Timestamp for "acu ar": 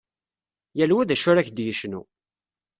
1.13-1.37